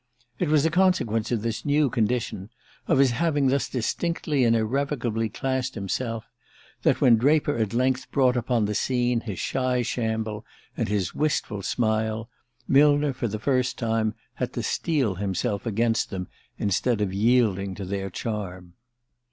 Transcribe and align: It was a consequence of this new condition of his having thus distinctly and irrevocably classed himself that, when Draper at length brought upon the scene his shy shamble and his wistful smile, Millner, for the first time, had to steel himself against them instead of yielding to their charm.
It 0.39 0.47
was 0.49 0.65
a 0.65 0.71
consequence 0.71 1.31
of 1.31 1.43
this 1.43 1.63
new 1.63 1.87
condition 1.91 2.49
of 2.87 2.97
his 2.97 3.11
having 3.11 3.49
thus 3.49 3.69
distinctly 3.69 4.43
and 4.43 4.55
irrevocably 4.55 5.29
classed 5.29 5.75
himself 5.75 6.25
that, 6.81 7.01
when 7.01 7.17
Draper 7.17 7.55
at 7.57 7.71
length 7.75 8.09
brought 8.09 8.35
upon 8.35 8.65
the 8.65 8.73
scene 8.73 9.21
his 9.21 9.37
shy 9.37 9.83
shamble 9.83 10.43
and 10.75 10.87
his 10.89 11.13
wistful 11.13 11.61
smile, 11.61 12.31
Millner, 12.67 13.13
for 13.13 13.27
the 13.27 13.37
first 13.37 13.77
time, 13.77 14.15
had 14.33 14.53
to 14.53 14.63
steel 14.63 15.13
himself 15.21 15.67
against 15.67 16.09
them 16.09 16.27
instead 16.57 16.99
of 16.99 17.13
yielding 17.13 17.75
to 17.75 17.85
their 17.85 18.09
charm. 18.09 18.73